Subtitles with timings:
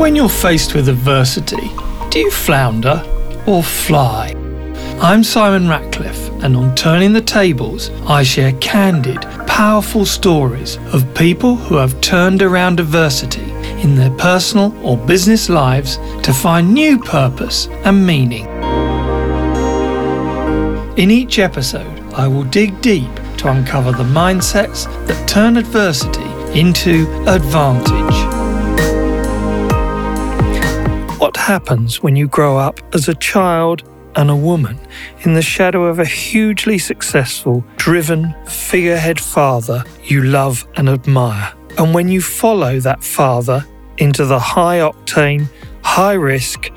[0.00, 1.70] When you're faced with adversity,
[2.08, 3.04] do you flounder
[3.46, 4.34] or fly?
[4.98, 11.54] I'm Simon Ratcliffe, and on Turning the Tables, I share candid, powerful stories of people
[11.54, 13.52] who have turned around adversity
[13.82, 18.46] in their personal or business lives to find new purpose and meaning.
[20.96, 26.24] In each episode, I will dig deep to uncover the mindsets that turn adversity
[26.58, 28.29] into advantage.
[31.20, 33.82] What happens when you grow up as a child
[34.16, 34.80] and a woman
[35.20, 41.52] in the shadow of a hugely successful, driven, figurehead father you love and admire?
[41.76, 43.66] And when you follow that father
[43.98, 45.46] into the high octane,
[45.82, 46.70] high risk,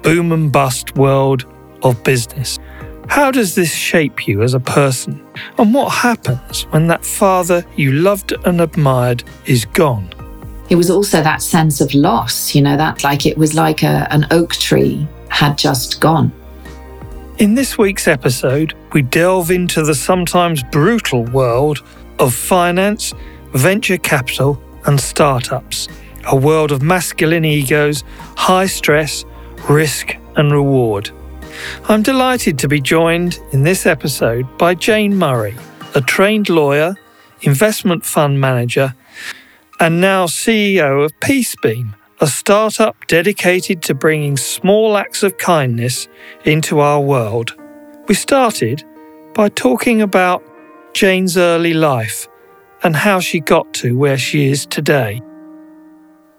[0.00, 1.44] boom and bust world
[1.82, 2.58] of business.
[3.06, 5.22] How does this shape you as a person?
[5.58, 10.08] And what happens when that father you loved and admired is gone?
[10.70, 14.06] It was also that sense of loss, you know, that like it was like a,
[14.12, 16.32] an oak tree had just gone.
[17.38, 21.82] In this week's episode, we delve into the sometimes brutal world
[22.20, 23.12] of finance,
[23.52, 25.88] venture capital, and startups.
[26.26, 28.04] A world of masculine egos,
[28.36, 29.24] high stress,
[29.68, 31.10] risk, and reward.
[31.88, 35.56] I'm delighted to be joined in this episode by Jane Murray,
[35.96, 36.94] a trained lawyer,
[37.42, 38.94] investment fund manager,
[39.80, 46.06] and now CEO of Peacebeam, a startup dedicated to bringing small acts of kindness
[46.44, 47.56] into our world.
[48.06, 48.84] We started
[49.34, 50.44] by talking about
[50.92, 52.28] Jane's early life
[52.82, 55.22] and how she got to where she is today.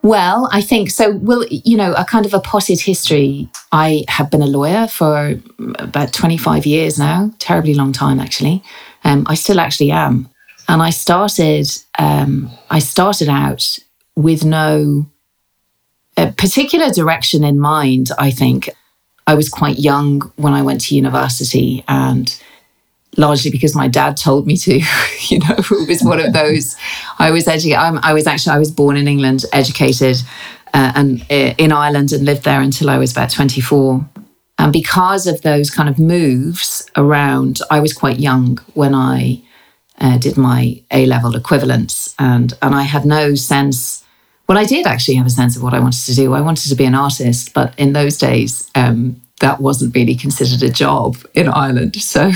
[0.04, 1.16] Well, I think so.
[1.18, 3.50] Well, you know, a kind of a potted history.
[3.72, 5.36] I have been a lawyer for
[5.80, 8.64] about 25 years now, terribly long time actually.
[9.04, 10.31] Um, I still actually am.
[10.72, 11.70] And I started,
[12.00, 13.78] um, I started out
[14.16, 15.06] with no
[16.16, 18.10] particular direction in mind.
[18.18, 18.70] I think
[19.28, 22.34] I was quite young when I went to university, and
[23.18, 24.76] largely because my dad told me to.
[25.28, 26.78] you know, it was one of those.
[27.20, 28.00] I was educated.
[28.02, 30.22] I was actually I was born in England, educated,
[30.74, 34.08] uh, and uh, in Ireland, and lived there until I was about twenty four.
[34.58, 39.42] And because of those kind of moves around, I was quite young when I
[40.02, 44.04] uh, did my A level equivalents, and and I had no sense.
[44.48, 46.34] Well, I did actually have a sense of what I wanted to do.
[46.34, 50.62] I wanted to be an artist, but in those days, um, that wasn't really considered
[50.64, 51.96] a job in Ireland.
[52.02, 52.32] So,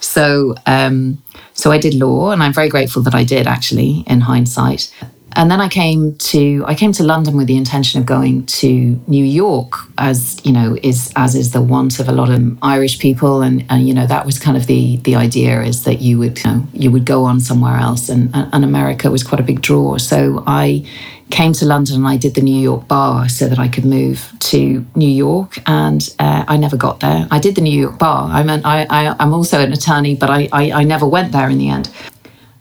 [0.00, 1.22] so, um,
[1.52, 4.92] so I did law, and I'm very grateful that I did actually, in hindsight.
[5.36, 8.98] And then I came to I came to London with the intention of going to
[9.06, 12.98] New York, as you know, is as is the want of a lot of Irish
[12.98, 16.18] people, and, and you know that was kind of the the idea is that you
[16.18, 19.44] would you, know, you would go on somewhere else, and and America was quite a
[19.44, 19.98] big draw.
[19.98, 20.86] So I
[21.30, 24.32] came to London and I did the New York bar so that I could move
[24.38, 25.58] to New York.
[25.66, 27.26] And uh, I never got there.
[27.30, 28.30] I did the New York bar.
[28.30, 31.58] I'm, an, I, I'm also an attorney, but I, I, I never went there in
[31.58, 31.90] the end.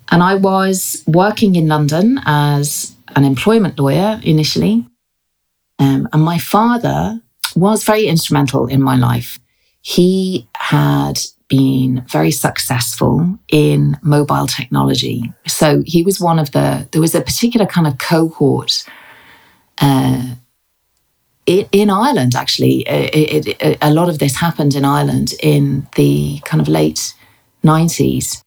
[0.09, 4.85] And I was working in London as an employment lawyer initially.
[5.79, 7.21] Um, and my father
[7.55, 9.39] was very instrumental in my life.
[9.81, 15.31] He had been very successful in mobile technology.
[15.47, 18.83] So he was one of the, there was a particular kind of cohort
[19.79, 20.35] uh,
[21.45, 22.81] in, in Ireland, actually.
[22.87, 27.13] It, it, it, a lot of this happened in Ireland in the kind of late
[27.63, 28.41] 90s.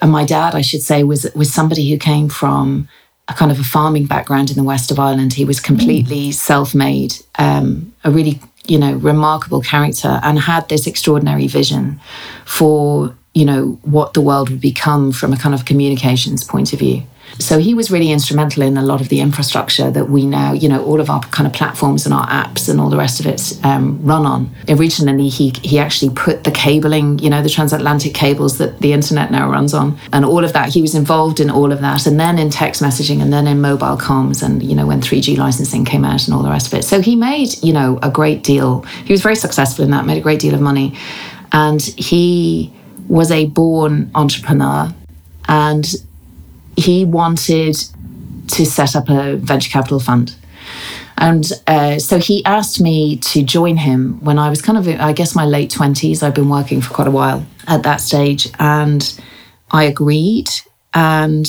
[0.00, 2.88] And my dad, I should say, was, was somebody who came from
[3.28, 5.32] a kind of a farming background in the west of Ireland.
[5.32, 6.34] He was completely mm.
[6.34, 12.00] self made, um, a really you know, remarkable character and had this extraordinary vision
[12.44, 16.78] for, you know, what the world would become from a kind of communications point of
[16.78, 17.02] view.
[17.38, 20.68] So he was really instrumental in a lot of the infrastructure that we now, you
[20.68, 23.26] know, all of our kind of platforms and our apps and all the rest of
[23.26, 24.50] it um, run on.
[24.68, 29.30] Originally, he he actually put the cabling, you know, the transatlantic cables that the internet
[29.30, 30.70] now runs on, and all of that.
[30.70, 33.60] He was involved in all of that, and then in text messaging, and then in
[33.60, 36.74] mobile comms, and you know, when 3G licensing came out and all the rest of
[36.78, 36.84] it.
[36.84, 38.82] So he made, you know, a great deal.
[39.04, 40.96] He was very successful in that, made a great deal of money,
[41.52, 42.72] and he
[43.08, 44.92] was a born entrepreneur
[45.48, 45.94] and
[46.76, 47.76] he wanted
[48.48, 50.36] to set up a venture capital fund.
[51.18, 55.12] And uh, so he asked me to join him when I was kind of, I
[55.12, 56.22] guess, my late 20s.
[56.22, 58.48] I've been working for quite a while at that stage.
[58.58, 59.18] And
[59.70, 60.50] I agreed.
[60.92, 61.46] And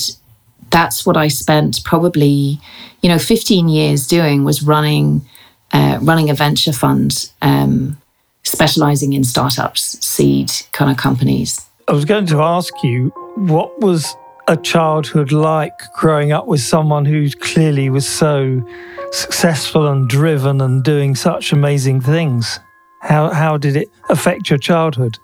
[0.69, 2.59] that's what I spent probably,
[3.01, 5.27] you know, 15 years doing was running,
[5.73, 7.97] uh, running a venture fund, um,
[8.43, 11.59] specializing in startups, seed kind of companies.
[11.89, 14.15] I was going to ask you, what was
[14.47, 18.65] a childhood like growing up with someone who clearly was so
[19.11, 22.59] successful and driven and doing such amazing things.
[23.01, 25.17] How, how did it affect your childhood?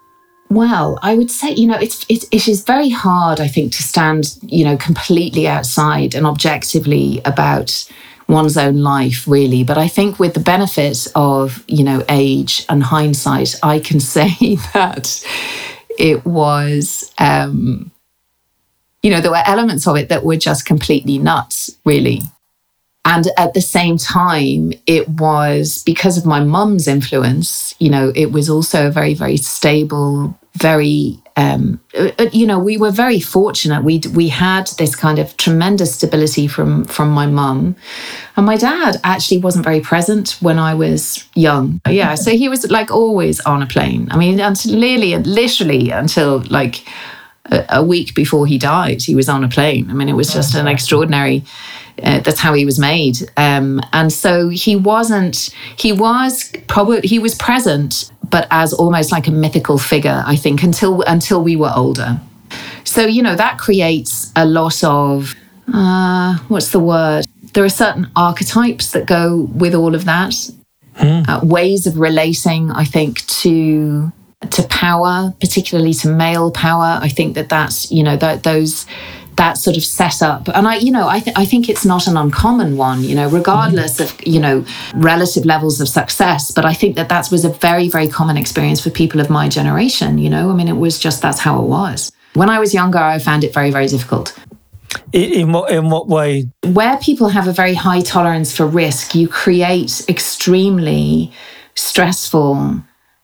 [0.50, 3.84] Well, I would say, you know, it's, it, it is very hard, I think, to
[3.84, 7.90] stand, you know, completely outside and objectively about
[8.28, 9.64] one's own life, really.
[9.64, 14.58] But I think with the benefit of, you know, age and hindsight, I can say
[14.74, 15.26] that
[15.98, 17.92] it was, um,
[19.04, 22.22] you know, there were elements of it that were just completely nuts, really.
[23.06, 28.32] And at the same time, it was because of my mum's influence, you know, it
[28.32, 33.20] was also a very, very stable, very, um, uh, uh, you know, we were very
[33.20, 33.84] fortunate.
[33.84, 37.76] We we had this kind of tremendous stability from from my mum,
[38.38, 41.82] and my dad actually wasn't very present when I was young.
[41.90, 44.08] Yeah, so he was like always on a plane.
[44.12, 46.88] I mean, until nearly, literally until like
[47.46, 49.90] a, a week before he died, he was on a plane.
[49.90, 51.44] I mean, it was just an extraordinary
[52.02, 53.18] uh, that's how he was made.
[53.38, 59.28] Um, and so he wasn't, he was probably, he was present, but as almost like
[59.28, 62.20] a mythical figure, I think, until, until we were older.
[62.84, 65.36] So, you know, that creates a lot of,
[65.72, 67.26] uh, what's the word?
[67.54, 70.32] There are certain archetypes that go with all of that,
[70.96, 71.30] mm.
[71.30, 74.12] uh, ways of relating, I think, to
[74.52, 77.00] to power, particularly to male power.
[77.02, 78.86] I think that that's you know that those
[79.38, 80.48] that sort of setup.
[80.50, 83.28] And I, you know, I, th- I think it's not an uncommon one, you know,
[83.28, 86.52] regardless of, you know, relative levels of success.
[86.52, 89.50] But I think that that was a very, very common experience for people of my
[89.50, 92.12] generation, you know, I mean, it was just that's how it was.
[92.34, 94.38] When I was younger, I found it very, very difficult.
[95.12, 96.50] In what, in what way?
[96.64, 101.32] Where people have a very high tolerance for risk, you create extremely
[101.76, 102.84] stressful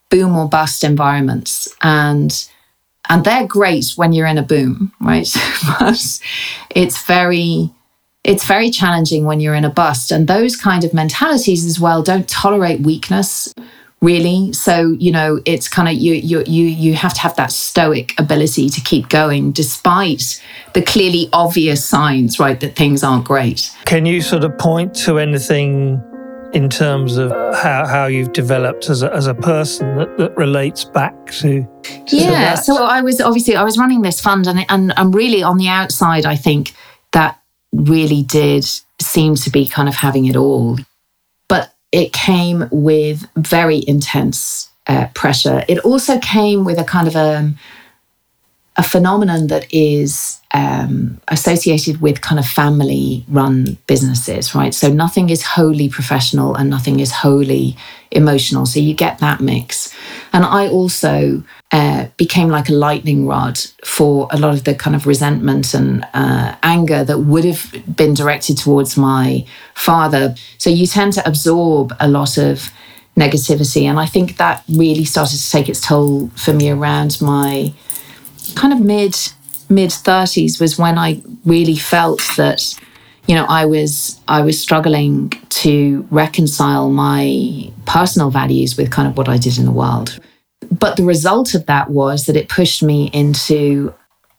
[0.10, 1.68] boom or bust environments.
[1.82, 2.48] And
[3.10, 5.28] and they're great when you're in a boom, right?
[5.80, 6.22] but
[6.70, 7.72] it's very
[8.24, 12.04] it's very challenging when you're in a bust and those kind of mentalities as well
[12.04, 13.54] don't tolerate weakness
[14.02, 17.52] really so you know it's kind of you you you you have to have that
[17.52, 20.42] stoic ability to keep going despite
[20.74, 25.18] the clearly obvious signs right that things aren't great can you sort of point to
[25.18, 26.02] anything
[26.54, 30.84] in terms of how, how you've developed as a, as a person that, that relates
[30.84, 32.56] back to, to yeah that.
[32.56, 35.68] so i was obviously i was running this fund and, and i'm really on the
[35.68, 36.74] outside i think
[37.12, 37.40] that
[37.72, 38.66] really did
[39.00, 40.78] seem to be kind of having it all
[41.48, 47.16] but it came with very intense uh, pressure it also came with a kind of
[47.16, 47.54] a
[48.80, 54.74] a phenomenon that is um, associated with kind of family run businesses, right?
[54.74, 57.76] So nothing is wholly professional and nothing is wholly
[58.10, 58.66] emotional.
[58.66, 59.94] So you get that mix.
[60.32, 61.44] And I also
[61.74, 66.06] uh, became like a lightning rod for a lot of the kind of resentment and
[66.14, 70.36] uh, anger that would have been directed towards my father.
[70.58, 72.72] So you tend to absorb a lot of
[73.18, 73.84] negativity.
[73.84, 77.74] And I think that really started to take its toll for me around my
[78.60, 79.16] kind of mid
[79.70, 82.76] mid 30s was when I really felt that
[83.28, 85.30] you know I was I was struggling
[85.64, 90.20] to reconcile my personal values with kind of what I did in the world.
[90.72, 93.94] But the result of that was that it pushed me into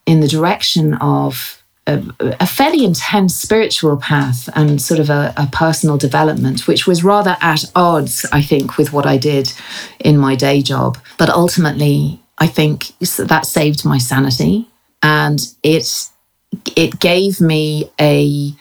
[0.07, 2.03] in the direction of a,
[2.41, 7.37] a fairly intense spiritual path and sort of a, a, personal development, which was rather
[7.41, 9.53] at odds, I think, with what I did
[9.99, 10.99] in my day job.
[11.19, 14.66] But ultimately, I think that saved my sanity
[15.02, 16.09] and it
[16.76, 18.52] it gave me a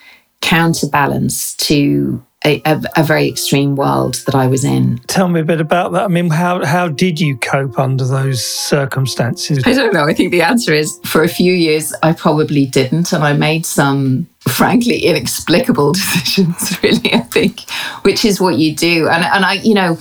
[0.41, 4.99] counterbalance to a, a, a, very extreme world that I was in.
[5.07, 6.03] Tell me a bit about that.
[6.03, 9.61] I mean, how how did you cope under those circumstances?
[9.65, 10.05] I don't know.
[10.05, 13.65] I think the answer is for a few years I probably didn't, and I made
[13.65, 16.81] some frankly inexplicable decisions.
[16.81, 17.69] Really, I think,
[18.03, 19.97] which is what you do, and and I, you know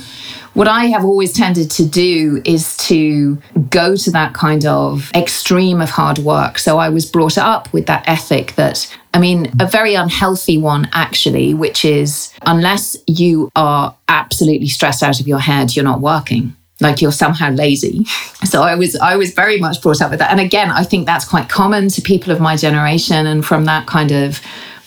[0.58, 5.80] what I have always tended to do is to go to that kind of extreme
[5.80, 6.58] of hard work.
[6.58, 10.88] So I was brought up with that ethic that, I mean, a very unhealthy one
[10.92, 16.56] actually, which is unless you are absolutely stressed out of your head, you're not working.
[16.80, 18.04] Like you're somehow lazy.
[18.44, 20.30] So i was i was very much brought up with that.
[20.30, 23.86] And again i think that's quite common to people of my generation and from that
[23.86, 24.40] kind of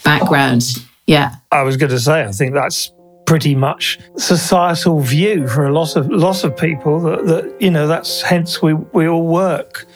[0.04, 0.64] background.
[1.06, 1.36] Yeah.
[1.50, 2.90] I was going to say i think that's
[3.26, 7.86] pretty much societal view for a lot of lots of people that, that you know
[7.86, 9.86] that's hence we we all work.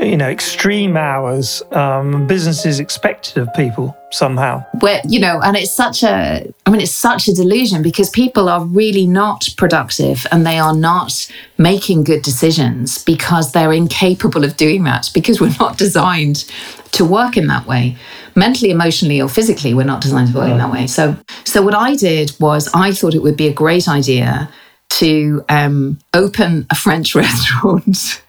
[0.00, 4.64] You know extreme hours um, businesses expected of people somehow.
[4.80, 8.48] Where you know and it's such a i mean it's such a delusion because people
[8.48, 14.56] are really not productive and they are not making good decisions because they're incapable of
[14.56, 16.44] doing that because we're not designed
[16.92, 17.96] to work in that way
[18.34, 21.74] mentally emotionally or physically we're not designed to work in that way so so what
[21.74, 24.48] i did was i thought it would be a great idea
[24.88, 28.22] to um, open a french restaurant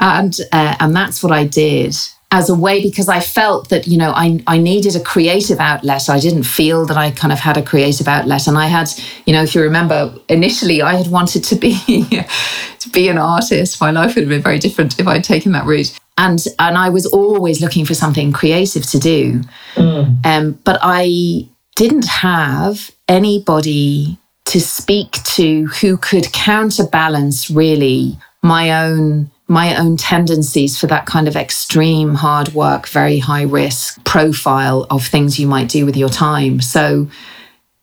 [0.00, 1.94] and uh, and that's what i did
[2.32, 6.08] as a way because I felt that you know I I needed a creative outlet.
[6.08, 8.90] I didn't feel that I kind of had a creative outlet, and I had
[9.26, 11.76] you know if you remember initially I had wanted to be
[12.80, 13.80] to be an artist.
[13.80, 15.96] My life would have been very different if I'd taken that route.
[16.18, 19.42] And and I was always looking for something creative to do,
[19.74, 20.26] mm.
[20.26, 29.30] um, but I didn't have anybody to speak to who could counterbalance really my own
[29.48, 35.06] my own tendencies for that kind of extreme hard work, very high risk profile of
[35.06, 36.60] things you might do with your time.
[36.60, 37.08] So,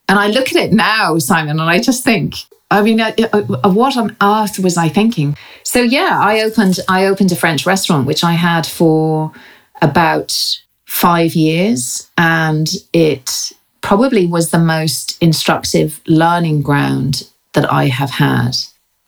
[0.10, 2.36] and I look at it now, Simon, and I just think,
[2.74, 5.38] I mean, uh, uh, what on earth was I thinking?
[5.64, 9.32] So yeah, I opened I opened a French restaurant which I had for
[9.82, 10.32] about
[10.86, 13.52] five years, and it
[13.82, 18.56] probably was the most instructive learning ground that I have had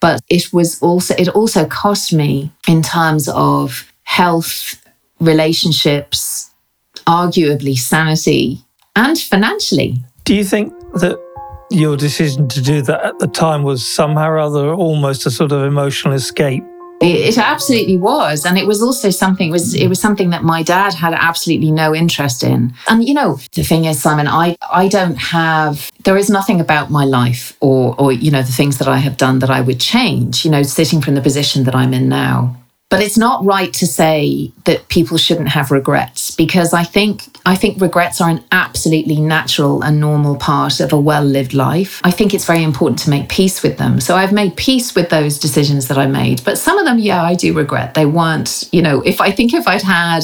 [0.05, 4.79] but it was also it also cost me in terms of health
[5.19, 6.51] relationships
[7.07, 8.59] arguably sanity
[8.95, 11.17] and financially do you think that
[11.71, 15.51] your decision to do that at the time was somehow or other almost a sort
[15.51, 16.63] of emotional escape
[17.01, 19.49] it, absolutely was, and it was also something.
[19.49, 22.73] It was it was something that my dad had absolutely no interest in.
[22.87, 25.91] And you know, the thing is, Simon, I I don't have.
[26.03, 29.17] There is nothing about my life or or you know the things that I have
[29.17, 30.45] done that I would change.
[30.45, 32.55] You know, sitting from the position that I'm in now.
[32.95, 37.57] But it's not right to say that people shouldn't have regrets because I think I
[37.57, 41.99] think regrets are an absolutely natural and normal part of a well-lived life.
[42.05, 43.99] I think it's very important to make peace with them.
[43.99, 47.21] So I've made peace with those decisions that I made, but some of them yeah,
[47.21, 47.95] I do regret.
[47.95, 50.23] They weren't, you know, if I think if I'd had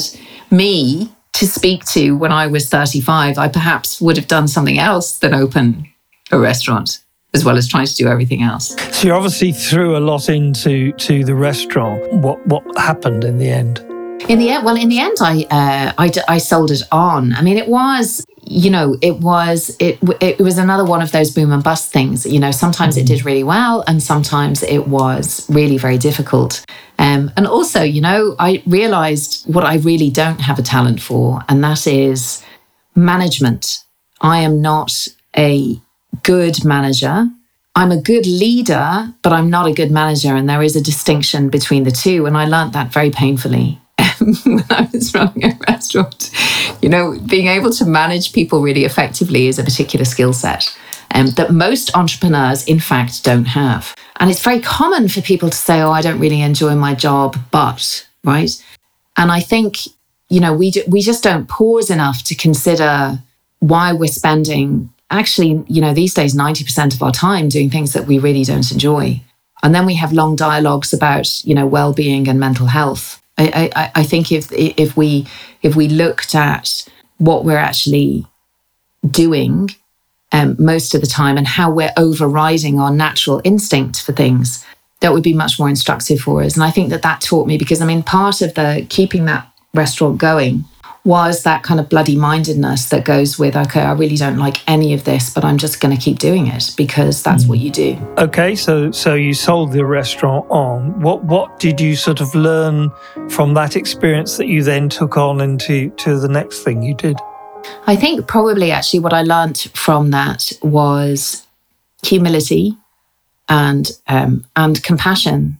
[0.50, 5.18] me to speak to when I was 35, I perhaps would have done something else
[5.18, 5.88] than open
[6.30, 7.01] a restaurant
[7.34, 8.76] as well as trying to do everything else.
[8.94, 12.12] So you obviously threw a lot into to the restaurant.
[12.12, 13.84] What what happened in the end?
[14.28, 17.32] In the end, well, in the end, I, uh, I, I sold it on.
[17.32, 21.32] I mean, it was, you know, it was it it was another one of those
[21.32, 22.24] boom and bust things.
[22.24, 26.64] You know, sometimes it did really well, and sometimes it was really very difficult.
[26.98, 31.40] Um, and also, you know, I realized what I really don't have a talent for,
[31.48, 32.44] and that is
[32.94, 33.80] management.
[34.20, 35.80] I am not a
[36.22, 37.28] good manager.
[37.74, 40.36] I'm a good leader, but I'm not a good manager.
[40.36, 42.26] And there is a distinction between the two.
[42.26, 43.80] And I learned that very painfully
[44.20, 46.30] when I was running a restaurant.
[46.82, 50.76] You know, being able to manage people really effectively is a particular skill set
[51.14, 53.94] um, that most entrepreneurs, in fact, don't have.
[54.16, 57.36] And it's very common for people to say, oh, I don't really enjoy my job,
[57.50, 58.50] but, right?
[59.16, 59.78] And I think,
[60.28, 63.18] you know, we, we just don't pause enough to consider
[63.60, 68.06] why we're spending actually, you know, these days, 90% of our time doing things that
[68.06, 69.20] we really don't enjoy.
[69.62, 73.22] And then we have long dialogues about, you know, well-being and mental health.
[73.38, 75.26] I, I, I think if if we
[75.62, 76.86] if we looked at
[77.18, 78.26] what we're actually
[79.08, 79.70] doing
[80.32, 84.64] um, most of the time and how we're overriding our natural instinct for things,
[85.00, 86.54] that would be much more instructive for us.
[86.54, 89.48] And I think that that taught me because I mean, part of the keeping that
[89.74, 90.64] restaurant going
[91.04, 94.94] was that kind of bloody mindedness that goes with, okay, I really don't like any
[94.94, 97.96] of this, but I'm just going to keep doing it because that's what you do.
[98.18, 101.00] Okay, so so you sold the restaurant on.
[101.00, 102.92] What what did you sort of learn
[103.28, 107.18] from that experience that you then took on into to the next thing you did?
[107.86, 111.46] I think probably actually what I learned from that was
[112.04, 112.76] humility
[113.48, 115.58] and um, and compassion.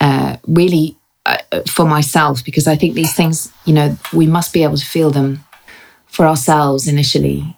[0.00, 0.96] Uh, really
[1.66, 5.10] for myself because I think these things, you know, we must be able to feel
[5.10, 5.44] them
[6.06, 7.56] for ourselves initially.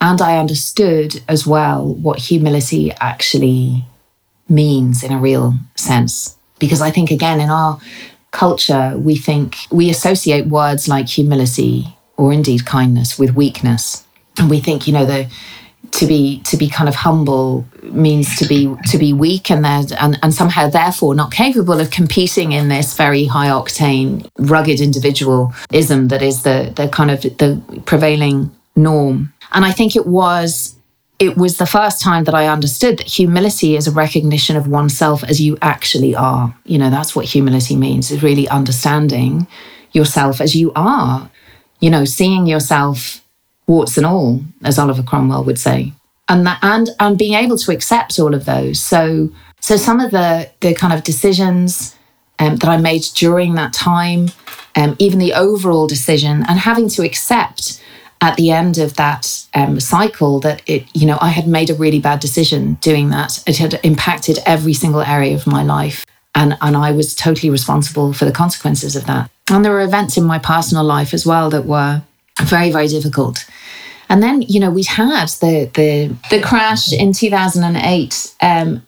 [0.00, 3.84] And I understood as well what humility actually
[4.48, 6.36] means in a real sense.
[6.58, 7.80] Because I think, again, in our
[8.30, 14.04] culture, we think we associate words like humility or indeed kindness with weakness.
[14.38, 15.30] And we think, you know, the
[15.98, 20.18] to be to be kind of humble means to be to be weak and and,
[20.22, 26.22] and somehow therefore not capable of competing in this very high octane rugged individualism that
[26.22, 29.32] is the the kind of the prevailing norm.
[29.52, 30.74] And i think it was
[31.20, 35.22] it was the first time that i understood that humility is a recognition of oneself
[35.24, 36.54] as you actually are.
[36.64, 39.46] You know that's what humility means is really understanding
[39.92, 41.30] yourself as you are.
[41.80, 43.23] You know seeing yourself
[43.66, 45.92] warts and all, as Oliver Cromwell would say.
[46.28, 48.80] And that, and and being able to accept all of those.
[48.80, 49.30] So
[49.60, 51.94] so some of the the kind of decisions
[52.38, 54.28] um, that I made during that time
[54.76, 57.80] um, even the overall decision, and having to accept
[58.20, 61.74] at the end of that um, cycle that it, you know, I had made a
[61.74, 63.42] really bad decision doing that.
[63.46, 66.06] It had impacted every single area of my life.
[66.34, 69.30] And, and I was totally responsible for the consequences of that.
[69.50, 72.02] And there were events in my personal life as well that were
[72.42, 73.46] very, very difficult.
[74.08, 78.86] And then, you know, we'd had the the the crash in 2008 um,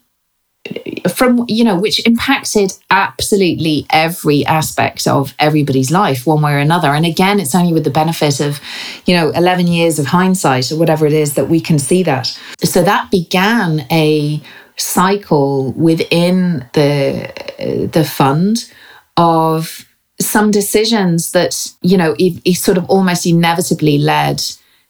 [1.09, 6.89] from you know which impacted absolutely every aspect of everybody's life one way or another
[6.89, 8.61] and again it's only with the benefit of
[9.07, 12.27] you know 11 years of hindsight or whatever it is that we can see that
[12.63, 14.41] so that began a
[14.77, 18.71] cycle within the the fund
[19.17, 19.86] of
[20.21, 24.43] some decisions that you know it, it sort of almost inevitably led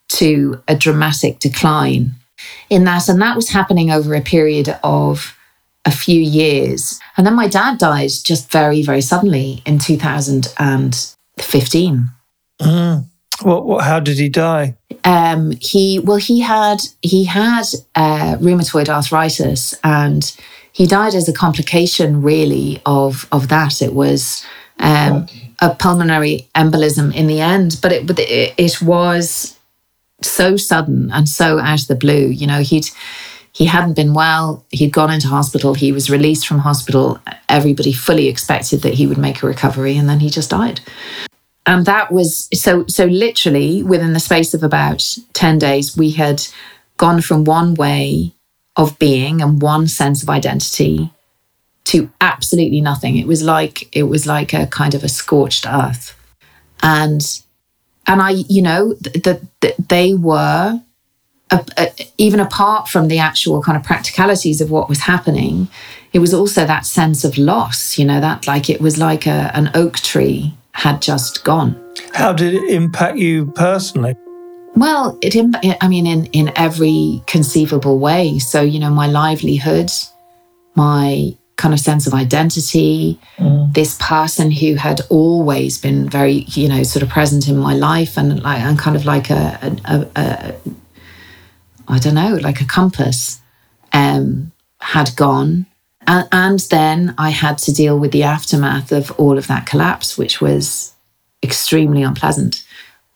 [0.09, 2.13] to a dramatic decline
[2.71, 5.37] in that and that was happening over a period of
[5.87, 7.01] a few years.
[7.17, 12.05] And then my dad died just very, very suddenly in 2015.
[12.61, 13.05] Mm.
[13.43, 14.77] What, what, how did he die?
[15.05, 20.35] Um, he well, he had he had uh, rheumatoid arthritis, and
[20.73, 23.83] he died as a complication, really, of of that.
[23.83, 24.43] It was
[24.79, 25.27] um,
[25.61, 29.59] a pulmonary embolism in the end, but it but it, it was
[30.23, 32.29] so sudden and so out of the blue.
[32.29, 32.87] You know, he'd
[33.53, 34.65] he hadn't been well.
[34.71, 35.75] He'd gone into hospital.
[35.75, 37.19] He was released from hospital.
[37.49, 40.81] Everybody fully expected that he would make a recovery, and then he just died.
[41.65, 42.87] And that was so.
[42.87, 46.43] So literally within the space of about ten days, we had
[46.99, 48.35] gone from one way
[48.77, 51.11] of being and one sense of identity
[51.87, 53.17] to absolutely nothing.
[53.17, 56.15] It was like it was like a kind of a scorched earth,
[56.83, 57.23] and
[58.07, 60.81] and I, you know, that th- they were
[62.19, 65.69] even apart from the actual kind of practicalities of what was happening,
[66.13, 69.51] it was also that sense of loss, you know, that like it was like a,
[69.55, 71.81] an oak tree had just gone.
[72.13, 74.17] How did it impact you personally?
[74.75, 75.35] Well, it,
[75.81, 78.39] I mean, in, in every conceivable way.
[78.39, 79.91] So, you know, my livelihood,
[80.75, 83.73] my kind of sense of identity, mm.
[83.73, 88.19] this person who had always been very, you know, sort of present in my life
[88.19, 90.55] and like, and kind of like a, a, a
[91.89, 93.41] I don't know, like a compass,
[93.93, 95.67] um, had gone.
[96.07, 100.19] And, and then I had to deal with the aftermath of all of that collapse,
[100.19, 100.93] which was
[101.43, 102.65] extremely unpleasant.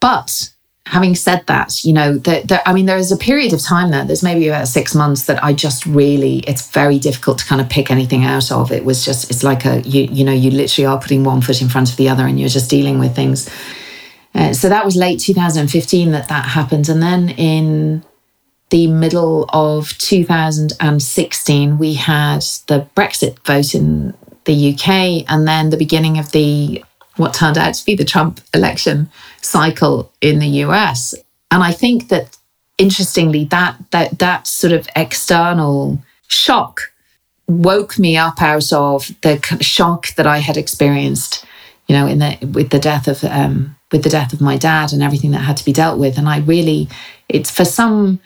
[0.00, 0.50] But
[0.90, 4.04] having said that, you know, the, I mean, there is a period of time there,
[4.04, 7.68] there's maybe about six months that I just really, it's very difficult to kind of
[7.68, 8.72] pick anything out of.
[8.72, 11.62] It was just, it's like a, you, you know, you literally are putting one foot
[11.62, 13.48] in front of the other and you're just dealing with things.
[14.34, 16.88] Uh, so that was late 2015 that that happened.
[16.88, 18.04] And then in
[18.70, 25.76] the middle of 2016, we had the Brexit vote in the UK, and then the
[25.76, 26.82] beginning of the
[27.20, 29.10] what turned out to be the Trump election
[29.42, 31.14] cycle in the US.
[31.50, 32.36] And I think that
[32.78, 36.92] interestingly, that that that sort of external shock
[37.46, 41.44] woke me up out of the shock that I had experienced,
[41.86, 44.92] you know, in the with the death of um, with the death of my dad
[44.92, 46.16] and everything that had to be dealt with.
[46.16, 46.88] And I really,
[47.28, 48.20] it's for some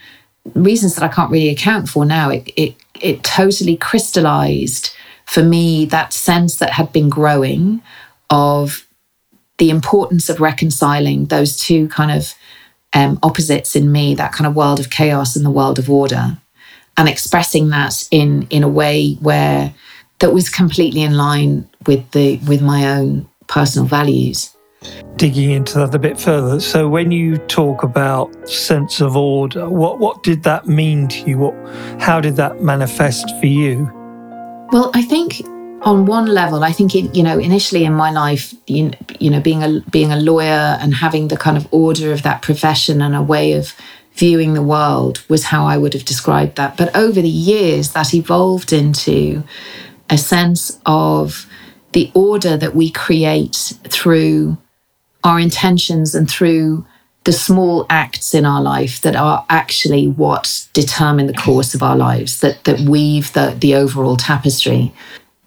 [0.55, 5.87] reasons that I can't really account for now, it, it, it totally crystallized for me
[5.87, 7.83] that sense that had been growing
[8.29, 8.84] of
[9.59, 12.35] the importance of reconciling those two kind of
[12.93, 16.39] um, opposites in me, that kind of world of chaos and the world of order,
[16.97, 19.75] and expressing that in in a way where
[20.21, 24.55] that was completely in line with the with my own personal values
[25.17, 26.61] digging into that a bit further.
[26.61, 31.39] So, when you talk about sense of order, what what did that mean to you?
[31.39, 31.55] What
[32.01, 33.91] how did that manifest for you?
[34.73, 35.43] Well, I think
[35.85, 39.41] on one level, I think it, you know initially in my life, you, you know,
[39.41, 43.15] being a being a lawyer and having the kind of order of that profession and
[43.15, 43.75] a way of
[44.15, 46.77] viewing the world was how I would have described that.
[46.77, 49.43] But over the years, that evolved into
[50.09, 51.47] a sense of
[51.93, 54.57] the order that we create through
[55.23, 56.87] our intentions and through
[57.25, 61.97] the small acts in our life that are actually what determine the course of our
[61.97, 64.93] lives, that that weave the, the overall tapestry.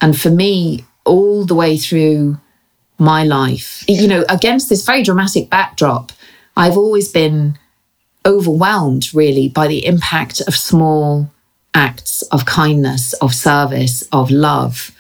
[0.02, 2.40] And for me, all the way through
[2.98, 6.12] my life, you know, against this very dramatic backdrop,
[6.56, 7.58] I've always been
[8.26, 11.32] overwhelmed really by the impact of small
[11.74, 14.92] acts of kindness, of service, of love,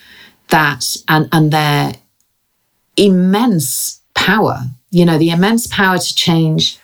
[0.49, 1.93] that and and their
[2.95, 6.79] immense power, you know, the immense power to change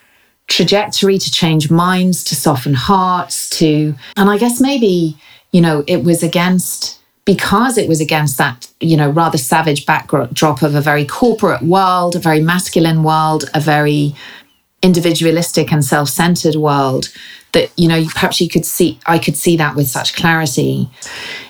[0.46, 5.16] trajectory, to change minds, to soften hearts, to, and I guess maybe,
[5.52, 10.62] you know, it was against because it was against that, you know, rather savage backdrop
[10.62, 14.14] of a very corporate world, a very masculine world, a very
[14.82, 17.08] individualistic and self-centered world
[17.52, 20.90] that you know perhaps you could see i could see that with such clarity.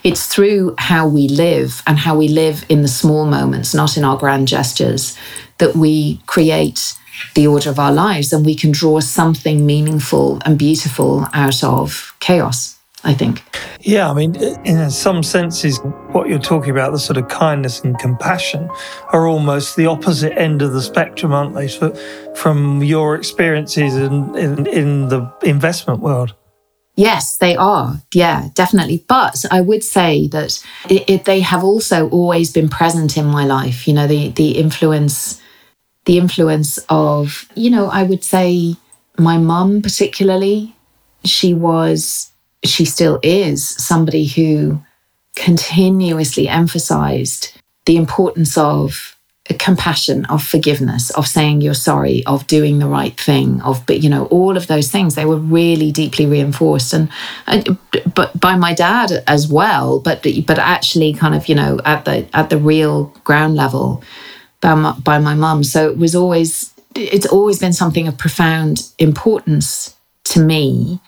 [0.05, 4.05] It's through how we live and how we live in the small moments not in
[4.05, 5.19] our grand gestures
[5.59, 6.95] that we create
[7.35, 12.15] the order of our lives and we can draw something meaningful and beautiful out of
[12.21, 12.74] chaos
[13.05, 13.43] I think.
[13.81, 15.79] Yeah, I mean, in some senses,
[16.13, 18.71] what you're talking about, the sort of kindness and compassion,
[19.13, 21.69] are almost the opposite end of the spectrum, aren't they?
[21.69, 21.95] So,
[22.35, 26.35] from your experiences in, in, in the investment world.
[26.97, 28.01] Yes, they are.
[28.15, 29.05] Yeah, definitely.
[29.09, 33.45] But I would say that it, it, they have also always been present in my
[33.45, 33.89] life.
[33.89, 35.43] You know, the the influence,
[36.05, 38.77] the influence of, you know, I would say
[39.19, 40.77] my mum particularly.
[41.25, 42.31] She was
[42.65, 44.81] she still is somebody who
[45.37, 49.15] continuously emphasized the importance of
[49.59, 54.09] compassion of forgiveness of saying you're sorry of doing the right thing of but you
[54.09, 56.95] know all of those things they were really deeply reinforced.
[56.95, 57.11] And,
[58.15, 62.27] but by my dad as well but but actually kind of you know at the
[62.33, 64.03] at the real ground level
[64.63, 65.63] by my, by my mum.
[65.63, 71.01] So it was always it's always been something of profound importance to me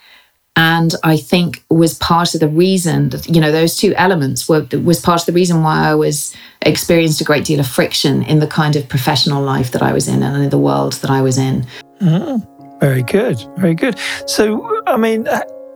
[0.57, 4.67] and I think was part of the reason that you know those two elements were
[4.83, 8.41] was part of the reason why I was experienced a great deal of friction in
[8.41, 11.21] the kind of professional life that I was in and in the world that I
[11.21, 11.67] was in.
[12.01, 13.99] Mm, very good, very good.
[14.27, 15.29] So, I mean,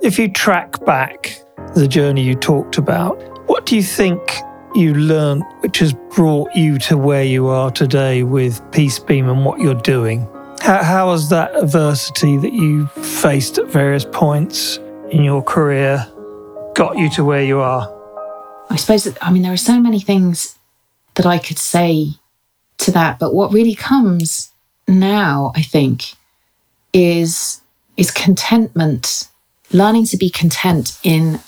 [0.02, 1.38] if you track back
[1.74, 3.14] the journey you talked about,
[3.48, 4.20] what do you think
[4.74, 9.60] you learned which has brought you to where you are today with Peacebeam and what
[9.60, 10.28] you're doing?
[10.60, 14.78] How, how has that adversity that you faced at various points
[15.10, 16.06] in your career
[16.74, 17.88] got you to where you are?
[18.68, 20.56] I suppose that, I mean, there are so many things
[21.14, 22.10] that I could say
[22.78, 24.52] to that, but what really comes
[24.86, 26.14] now, I think,
[26.92, 27.60] is
[27.96, 29.28] is contentment,
[29.72, 31.40] learning to be content in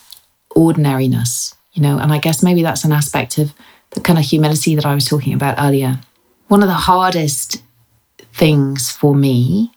[0.55, 3.55] ordinariness, you know, and I guess maybe that's an aspect of
[3.91, 6.01] the kind of humility that I was talking about earlier.
[6.49, 7.63] One of the hardest
[8.33, 9.73] things for me.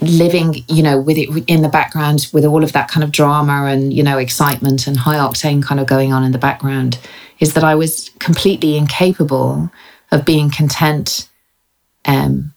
[0.00, 3.66] Living you know with it in the background with all of that kind of drama
[3.66, 6.98] and you know excitement and high octane kind of going on in the background
[7.38, 9.70] is that i was completely incapable
[10.10, 11.28] of being content
[12.06, 12.54] um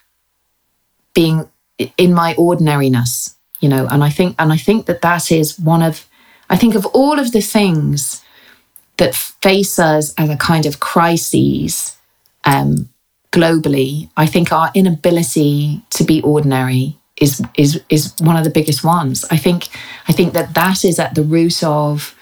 [1.13, 1.49] being
[1.97, 5.81] in my ordinariness you know and i think and i think that that is one
[5.81, 6.07] of
[6.49, 8.23] i think of all of the things
[8.97, 11.97] that face us as a kind of crises
[12.45, 12.87] um
[13.33, 18.83] globally, I think our inability to be ordinary is is is one of the biggest
[18.83, 19.25] ones.
[19.31, 19.67] I think
[20.07, 22.15] I think that that is at the root of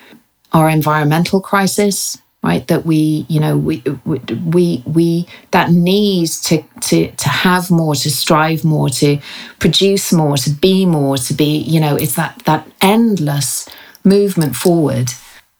[0.54, 2.66] our environmental crisis, right?
[2.68, 8.10] That we, you know, we we we that needs to to to have more, to
[8.10, 9.20] strive more, to
[9.60, 13.68] produce more, to be more, to be, you know, it's that that endless
[14.04, 15.10] movement forward.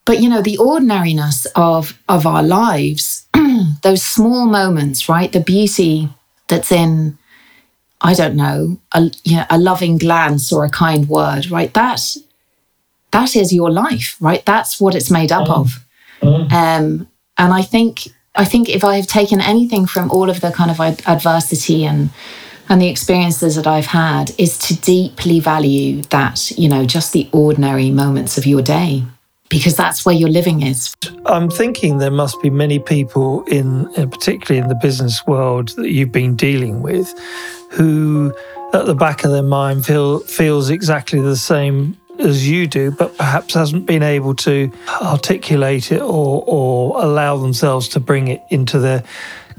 [0.04, 3.21] But you know, the ordinariness of of our lives
[3.82, 5.32] those small moments, right?
[5.32, 6.08] The beauty
[6.48, 7.18] that's in,
[8.00, 11.72] I don't know, a, you know, a loving glance or a kind word, right?
[11.74, 12.16] That
[13.12, 14.44] that is your life, right?
[14.44, 15.54] That's what it's made up mm.
[15.54, 15.84] of.
[16.22, 16.52] Mm.
[16.52, 20.50] Um, and I think I think if I have taken anything from all of the
[20.50, 22.10] kind of adversity and
[22.68, 27.28] and the experiences that I've had is to deeply value that, you know, just the
[27.32, 29.04] ordinary moments of your day
[29.52, 30.94] because that's where your living is.
[31.26, 35.90] I'm thinking there must be many people in, uh, particularly in the business world that
[35.90, 37.12] you've been dealing with,
[37.70, 38.34] who
[38.72, 43.14] at the back of their mind feel feels exactly the same as you do, but
[43.18, 48.78] perhaps hasn't been able to articulate it or, or allow themselves to bring it into
[48.78, 49.04] their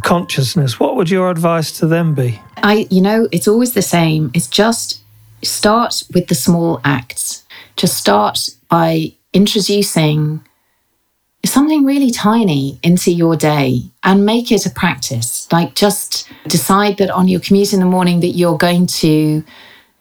[0.01, 0.79] consciousness.
[0.79, 2.41] What would your advice to them be?
[2.57, 4.31] I, you know, it's always the same.
[4.33, 5.03] It's just
[5.43, 7.43] start with the small acts.
[7.75, 10.41] Just start by introducing
[11.45, 15.51] something really tiny into your day and make it a practice.
[15.51, 19.43] Like just decide that on your commute in the morning that you're going to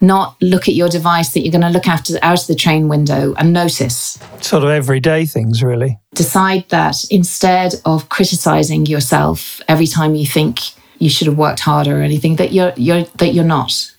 [0.01, 2.89] not look at your device, that you're going to look after out of the train
[2.89, 4.19] window and notice.
[4.41, 5.99] Sort of everyday things, really.
[6.15, 10.61] Decide that instead of criticizing yourself every time you think
[10.99, 13.93] you should have worked harder or anything, that you're you're that you're not.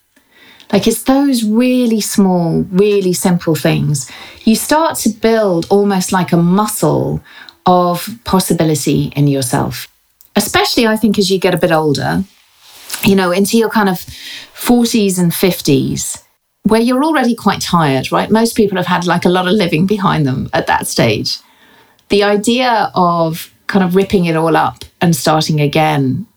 [0.74, 4.12] Like it's those really small, really simple things.
[4.44, 7.22] You start to build almost like a muscle
[7.68, 9.88] of possibility in yourself.
[10.36, 12.24] Especially, I think, as you get a bit older,
[13.04, 13.98] you know, into your kind of
[14.56, 16.24] 40s and 50s,
[16.64, 18.32] where you're already quite tired, right?
[18.32, 21.38] Most people have had like a lot of living behind them at that stage.
[22.10, 26.28] the idea of kind of ripping it all up and starting again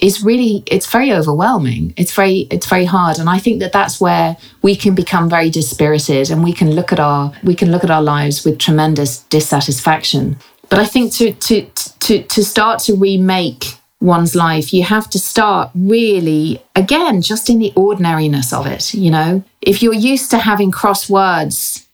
[0.00, 1.94] is really it's very overwhelming.
[1.96, 3.18] It's very it's very hard.
[3.18, 6.92] And i think that that's where we can become very dispirited and we can look
[6.92, 10.36] at our we can look at our lives with tremendous dissatisfaction.
[10.68, 11.66] But i think to to
[12.00, 17.58] to to start to remake one's life you have to start really again just in
[17.58, 19.44] the ordinariness of it you know?
[19.60, 21.86] If you're used to having crosswords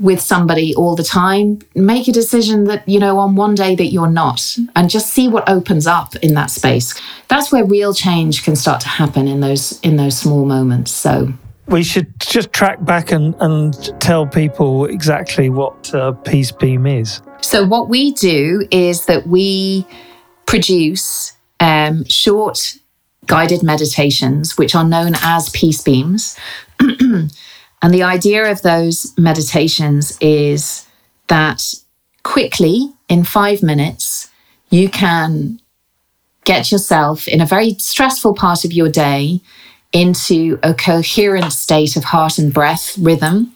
[0.00, 3.86] with somebody all the time make a decision that you know on one day that
[3.88, 6.98] you're not and just see what opens up in that space.
[7.28, 10.90] That's where real change can start to happen in those in those small moments.
[10.90, 11.32] So
[11.66, 17.22] we should just track back and, and tell people exactly what uh, peace beam is.
[17.42, 19.86] So what we do is that we
[20.46, 22.74] produce um, short
[23.26, 26.36] guided meditations which are known as peace beams
[27.82, 30.86] And the idea of those meditations is
[31.28, 31.74] that
[32.22, 34.30] quickly, in five minutes,
[34.70, 35.60] you can
[36.44, 39.40] get yourself in a very stressful part of your day
[39.92, 43.52] into a coherent state of heart and breath rhythm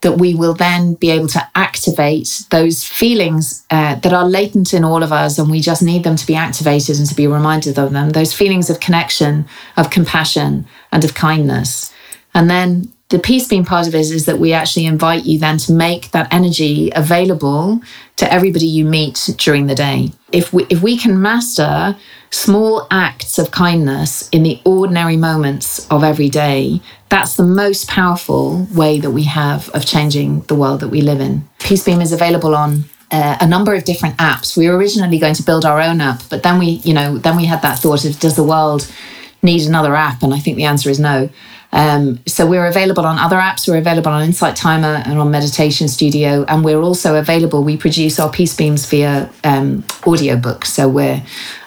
[0.00, 4.84] that we will then be able to activate those feelings uh, that are latent in
[4.84, 7.78] all of us and we just need them to be activated and to be reminded
[7.78, 8.10] of them.
[8.10, 9.46] Those feelings of connection
[9.78, 11.93] of compassion and of kindness
[12.34, 15.58] and then the peace beam part of it is that we actually invite you then
[15.58, 17.80] to make that energy available
[18.16, 20.10] to everybody you meet during the day.
[20.32, 21.96] If we if we can master
[22.30, 28.66] small acts of kindness in the ordinary moments of every day, that's the most powerful
[28.74, 31.48] way that we have of changing the world that we live in.
[31.60, 34.56] Peace Beam is available on uh, a number of different apps.
[34.56, 37.36] We were originally going to build our own app, but then we, you know, then
[37.36, 38.90] we had that thought of does the world
[39.44, 40.22] need another app?
[40.22, 41.28] And I think the answer is no.
[41.74, 43.68] Um, so we're available on other apps.
[43.68, 47.64] We're available on Insight Timer and on Meditation Studio, and we're also available.
[47.64, 51.22] We produce our Peace Beams via um, audiobook, so we're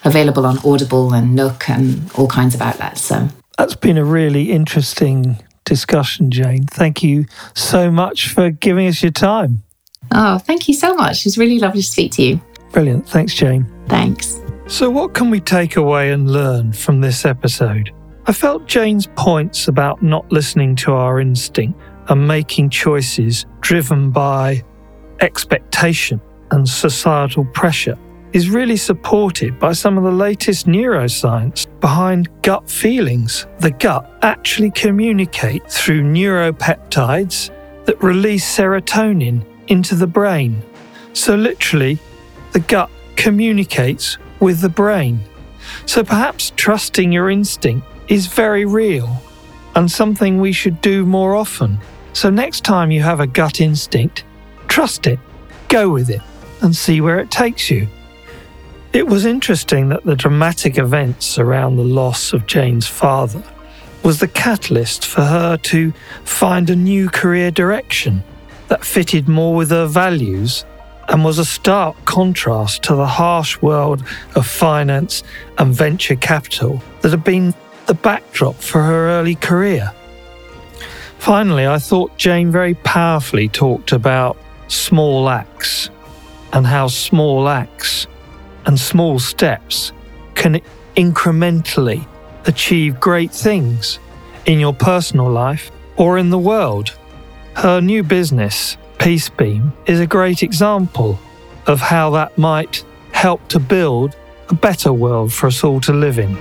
[0.06, 3.02] available on Audible and Nook and all kinds of outlets.
[3.02, 6.66] So that's been a really interesting discussion, Jane.
[6.68, 9.62] Thank you so much for giving us your time.
[10.14, 11.26] Oh, thank you so much.
[11.26, 12.42] It's really lovely to speak to you.
[12.72, 13.10] Brilliant.
[13.10, 13.66] Thanks, Jane.
[13.90, 14.40] Thanks.
[14.68, 17.92] So, what can we take away and learn from this episode?
[18.30, 24.66] I felt Jane's points about not listening to our instinct and making choices driven by
[25.22, 26.20] expectation
[26.52, 27.98] and societal pressure
[28.34, 33.48] is really supported by some of the latest neuroscience behind gut feelings.
[33.60, 40.62] The gut actually communicates through neuropeptides that release serotonin into the brain.
[41.14, 41.98] So, literally,
[42.52, 45.22] the gut communicates with the brain.
[45.86, 49.22] So, perhaps trusting your instinct is very real
[49.76, 51.80] and something we should do more often.
[52.14, 54.24] So, next time you have a gut instinct,
[54.68, 55.20] trust it,
[55.68, 56.22] go with it,
[56.62, 57.88] and see where it takes you.
[58.94, 63.44] It was interesting that the dramatic events around the loss of Jane's father
[64.04, 65.92] was the catalyst for her to
[66.24, 68.24] find a new career direction
[68.70, 70.66] that fitted more with her values
[71.10, 74.04] and was a stark contrast to the harsh world
[74.36, 75.24] of finance
[75.58, 77.54] and venture capital that had been
[77.88, 79.92] the backdrop for her early career.
[81.18, 85.90] Finally, I thought Jane very powerfully talked about small acts
[86.54, 88.08] and how small acts
[88.66, 89.92] and small steps
[90.36, 90.62] can
[90.96, 92.06] incrementally
[92.46, 94.00] achieve great things
[94.46, 96.96] in your personal life or in the world.
[97.56, 101.20] Her new business, Peacebeam, is a great example
[101.66, 104.16] of how that might help to build
[104.50, 106.38] a better world for us all to live in.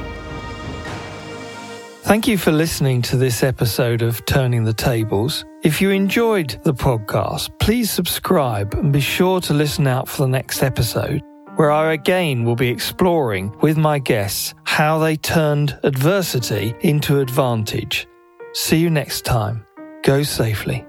[2.06, 5.44] Thank you for listening to this episode of Turning the Tables.
[5.64, 10.28] If you enjoyed the podcast, please subscribe and be sure to listen out for the
[10.28, 11.20] next episode,
[11.56, 18.06] where I again will be exploring with my guests how they turned adversity into advantage.
[18.52, 19.66] See you next time.
[20.04, 20.86] Go safely.